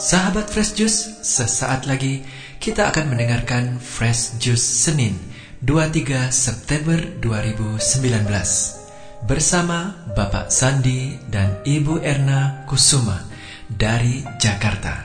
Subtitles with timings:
[0.00, 2.24] Sahabat Fresh Juice, sesaat lagi
[2.56, 5.12] kita akan mendengarkan Fresh Juice Senin
[5.60, 13.28] 23 September 2019 bersama Bapak Sandi dan Ibu Erna Kusuma
[13.68, 15.04] dari Jakarta.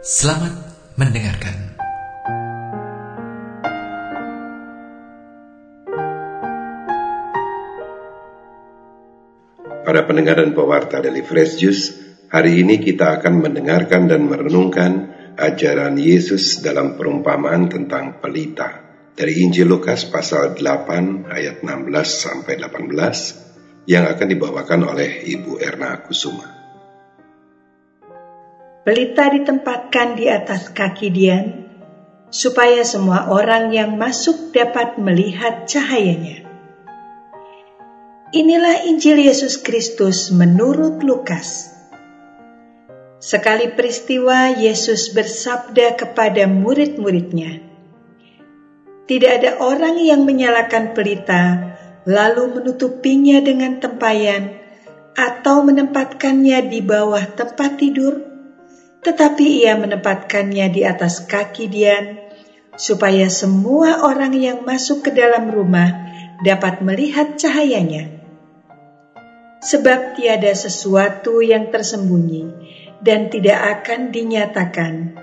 [0.00, 0.56] Selamat
[0.96, 1.76] mendengarkan.
[9.84, 12.01] Pada pendengar dan pewarta dari Fresh Juice,
[12.32, 18.80] hari ini kita akan mendengarkan dan merenungkan ajaran Yesus dalam perumpamaan tentang pelita
[19.12, 26.00] dari Injil Lukas pasal 8 ayat 16 sampai 18 yang akan dibawakan oleh Ibu Erna
[26.00, 26.48] Kusuma.
[28.82, 31.46] Pelita ditempatkan di atas kaki Dian
[32.32, 36.48] supaya semua orang yang masuk dapat melihat cahayanya.
[38.32, 41.71] Inilah Injil Yesus Kristus menurut Lukas.
[43.22, 47.62] Sekali peristiwa Yesus bersabda kepada murid-muridnya,
[49.06, 51.70] "Tidak ada orang yang menyalakan pelita
[52.02, 54.58] lalu menutupinya dengan tempayan
[55.14, 58.26] atau menempatkannya di bawah tempat tidur,
[59.06, 62.18] tetapi ia menempatkannya di atas kaki Dian
[62.74, 65.94] supaya semua orang yang masuk ke dalam rumah
[66.42, 68.18] dapat melihat cahayanya."
[69.62, 72.50] sebab tiada sesuatu yang tersembunyi
[73.02, 75.18] dan tidak akan dinyatakan,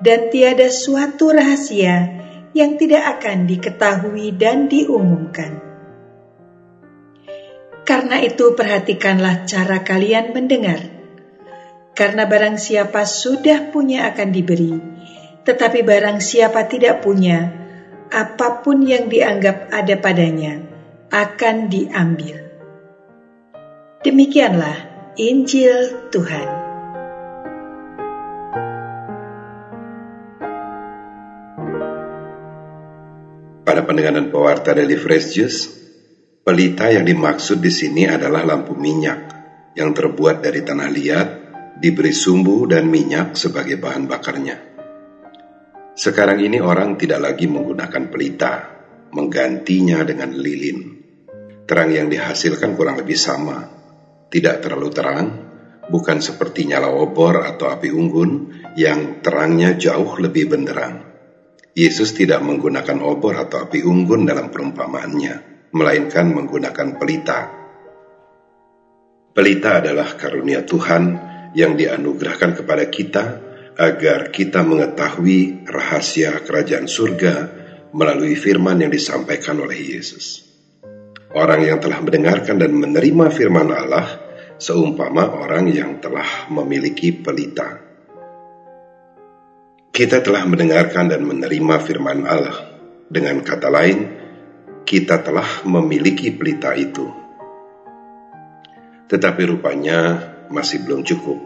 [0.00, 2.18] dan tiada suatu rahasia
[2.56, 5.60] yang tidak akan diketahui dan diumumkan.
[7.84, 10.80] Karena itu, perhatikanlah cara kalian mendengar,
[11.96, 14.76] karena barang siapa sudah punya akan diberi,
[15.44, 17.48] tetapi barang siapa tidak punya,
[18.08, 20.64] apa pun yang dianggap ada padanya
[21.08, 22.36] akan diambil.
[24.04, 24.76] Demikianlah
[25.16, 26.57] Injil Tuhan.
[33.68, 35.68] Pada pendengaran pewarta dari Fresh Juice,
[36.40, 39.28] pelita yang dimaksud di sini adalah lampu minyak
[39.76, 41.28] yang terbuat dari tanah liat,
[41.76, 44.56] diberi sumbu dan minyak sebagai bahan bakarnya.
[45.92, 48.52] Sekarang ini orang tidak lagi menggunakan pelita,
[49.12, 50.78] menggantinya dengan lilin.
[51.68, 53.68] Terang yang dihasilkan kurang lebih sama,
[54.32, 55.28] tidak terlalu terang,
[55.92, 58.48] bukan seperti nyala obor atau api unggun
[58.80, 61.07] yang terangnya jauh lebih benderang.
[61.78, 67.40] Yesus tidak menggunakan obor atau api unggun dalam perumpamaannya, melainkan menggunakan pelita.
[69.30, 71.02] Pelita adalah karunia Tuhan
[71.54, 73.24] yang dianugerahkan kepada kita
[73.78, 77.34] agar kita mengetahui rahasia kerajaan surga
[77.94, 80.50] melalui firman yang disampaikan oleh Yesus.
[81.30, 84.18] Orang yang telah mendengarkan dan menerima firman Allah
[84.58, 87.87] seumpama orang yang telah memiliki pelita.
[89.98, 92.70] Kita telah mendengarkan dan menerima firman Allah.
[93.10, 93.98] Dengan kata lain,
[94.86, 97.02] kita telah memiliki pelita itu.
[99.10, 100.22] Tetapi rupanya
[100.54, 101.42] masih belum cukup.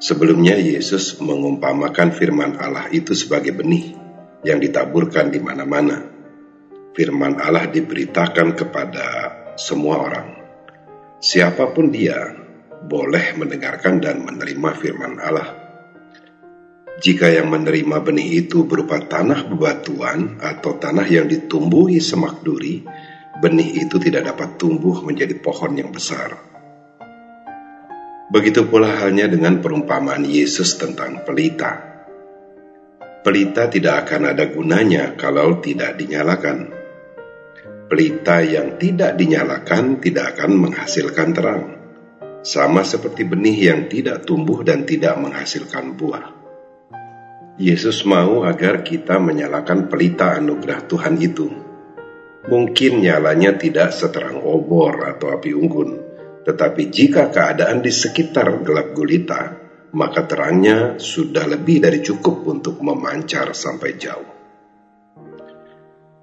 [0.00, 3.92] Sebelumnya Yesus mengumpamakan firman Allah itu sebagai benih
[4.40, 6.00] yang ditaburkan di mana-mana
[6.96, 9.06] firman Allah diberitakan kepada
[9.60, 10.28] semua orang.
[11.20, 12.40] Siapa pun dia
[12.88, 15.65] boleh mendengarkan dan menerima firman Allah.
[16.96, 22.80] Jika yang menerima benih itu berupa tanah bebatuan atau tanah yang ditumbuhi semak duri,
[23.40, 26.40] benih itu tidak dapat tumbuh menjadi pohon yang besar.
[28.32, 31.84] Begitu pula halnya dengan perumpamaan Yesus tentang pelita.
[33.20, 36.76] Pelita tidak akan ada gunanya kalau tidak dinyalakan
[37.86, 41.62] pelita yang tidak dinyalakan tidak akan menghasilkan terang,
[42.42, 46.35] sama seperti benih yang tidak tumbuh dan tidak menghasilkan buah.
[47.56, 51.48] Yesus mau agar kita menyalakan pelita anugerah Tuhan itu.
[52.52, 55.90] Mungkin nyalanya tidak seterang obor atau api unggun,
[56.44, 59.56] tetapi jika keadaan di sekitar gelap gulita,
[59.96, 64.30] maka terangnya sudah lebih dari cukup untuk memancar sampai jauh.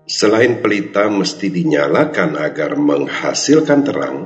[0.06, 4.18] Selain pelita mesti dinyalakan agar menghasilkan terang,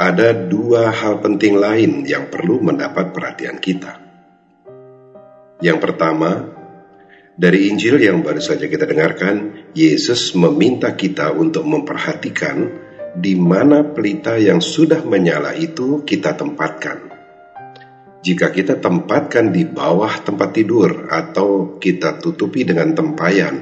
[0.00, 3.99] ada dua hal penting lain yang perlu mendapat perhatian kita.
[5.60, 6.56] Yang pertama,
[7.40, 12.68] dari Injil yang baru saja kita dengarkan, Yesus meminta kita untuk memperhatikan
[13.16, 17.12] di mana pelita yang sudah menyala itu kita tempatkan.
[18.20, 23.56] Jika kita tempatkan di bawah tempat tidur atau kita tutupi dengan tempayan,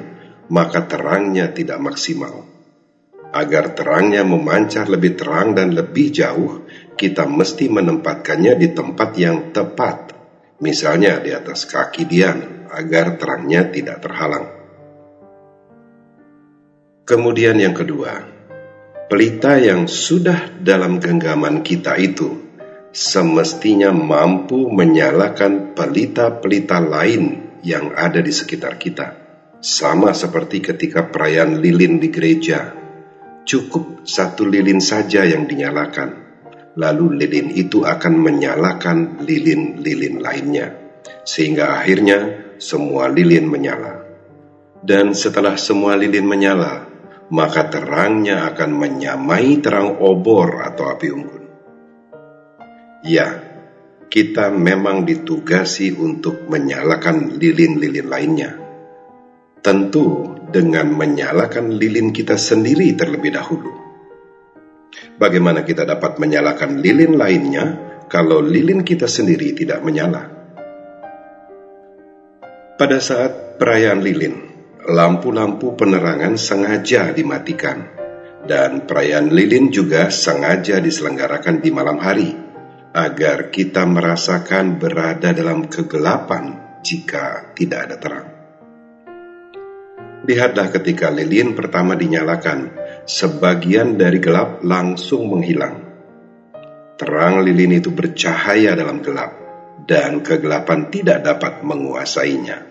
[0.50, 2.42] maka terangnya tidak maksimal.
[3.30, 6.66] Agar terangnya memancar lebih terang dan lebih jauh,
[6.98, 10.17] kita mesti menempatkannya di tempat yang tepat,
[10.58, 14.46] misalnya di atas kaki Dian, agar terangnya tidak terhalang.
[17.08, 18.20] Kemudian yang kedua,
[19.08, 22.52] pelita yang sudah dalam genggaman kita itu
[22.92, 29.16] semestinya mampu menyalakan pelita-pelita lain yang ada di sekitar kita.
[29.58, 32.76] Sama seperti ketika perayaan lilin di gereja,
[33.42, 36.27] cukup satu lilin saja yang dinyalakan
[36.78, 40.66] lalu lilin itu akan menyalakan lilin-lilin lainnya,
[41.26, 44.06] sehingga akhirnya semua lilin menyala.
[44.78, 46.86] Dan setelah semua lilin menyala,
[47.34, 51.44] maka terangnya akan menyamai terang obor atau api unggun.
[53.02, 53.42] Ya,
[54.06, 58.50] kita memang ditugasi untuk menyalakan lilin-lilin lainnya.
[59.58, 63.87] Tentu dengan menyalakan lilin kita sendiri terlebih dahulu
[65.18, 67.64] Bagaimana kita dapat menyalakan lilin lainnya
[68.08, 70.38] kalau lilin kita sendiri tidak menyala?
[72.78, 74.34] Pada saat perayaan lilin,
[74.86, 77.90] lampu-lampu penerangan sengaja dimatikan,
[78.46, 82.30] dan perayaan lilin juga sengaja diselenggarakan di malam hari
[82.94, 88.28] agar kita merasakan berada dalam kegelapan jika tidak ada terang.
[90.24, 92.72] Lihatlah ketika lilin pertama dinyalakan,
[93.08, 95.80] sebagian dari gelap langsung menghilang.
[97.00, 99.32] Terang lilin itu bercahaya dalam gelap,
[99.88, 102.68] dan kegelapan tidak dapat menguasainya.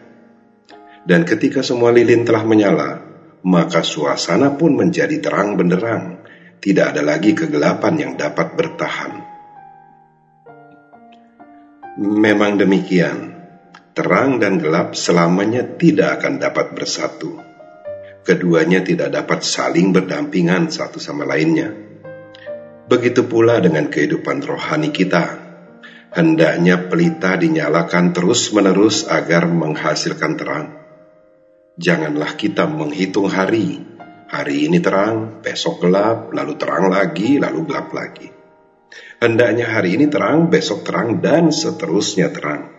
[1.01, 3.01] Dan ketika semua lilin telah menyala,
[3.49, 6.21] maka suasana pun menjadi terang benderang.
[6.57, 9.11] Tidak ada lagi kegelapan yang dapat bertahan.
[11.97, 13.33] Memang demikian,
[13.97, 17.56] terang dan gelap selamanya tidak akan dapat bersatu
[18.27, 21.71] keduanya tidak dapat saling berdampingan satu sama lainnya.
[22.91, 25.47] Begitu pula dengan kehidupan rohani kita.
[26.11, 30.67] Hendaknya pelita dinyalakan terus-menerus agar menghasilkan terang.
[31.79, 33.79] Janganlah kita menghitung hari.
[34.27, 38.27] Hari ini terang, besok gelap, lalu terang lagi, lalu gelap lagi.
[39.23, 42.75] Hendaknya hari ini terang, besok terang, dan seterusnya terang.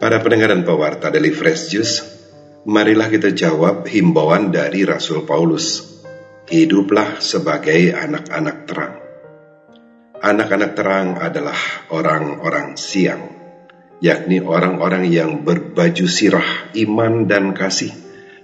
[0.00, 2.11] Pada pendengar dan pewarta dari Fresh Juice,
[2.62, 5.90] marilah kita jawab himbauan dari Rasul Paulus.
[6.46, 8.94] Hiduplah sebagai anak-anak terang.
[10.22, 11.58] Anak-anak terang adalah
[11.90, 13.34] orang-orang siang,
[13.98, 17.90] yakni orang-orang yang berbaju sirah iman dan kasih,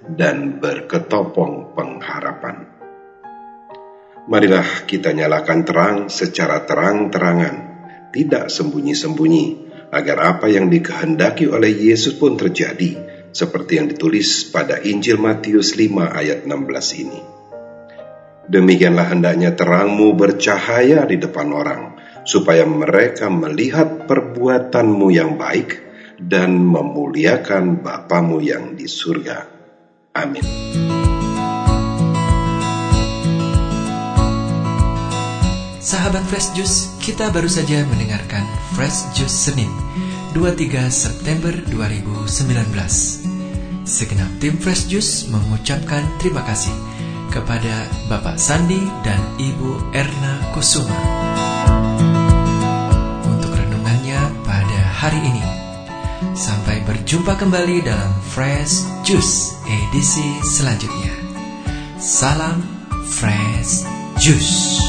[0.03, 2.67] dan berketopong pengharapan.
[4.27, 7.55] Marilah kita nyalakan terang secara terang-terangan,
[8.11, 9.47] tidak sembunyi-sembunyi,
[9.95, 13.08] agar apa yang dikehendaki oleh Yesus pun terjadi,
[13.39, 17.23] seperti yang ditulis pada Injil Matius 5 ayat 16 ini.
[18.51, 21.83] Demikianlah hendaknya terangmu bercahaya di depan orang,
[22.27, 25.87] supaya mereka melihat perbuatanmu yang baik
[26.19, 29.47] dan memuliakan Bapamu yang di surga.
[30.19, 30.43] Amin.
[35.79, 38.45] Sahabat Fresh Juice, kita baru saja mendengarkan
[38.77, 39.71] Fresh Juice Senin
[40.37, 43.28] 23 September 2019.
[43.89, 46.77] Segenap tim Fresh Juice mengucapkan terima kasih
[47.33, 50.93] kepada Bapak Sandi dan Ibu Erna Kusuma
[53.25, 55.41] untuk renungannya pada hari ini.
[56.37, 61.17] Sampai berjumpa kembali dalam Fresh Juice edisi selanjutnya.
[61.97, 62.61] Salam
[63.09, 63.89] Fresh
[64.21, 64.88] Juice.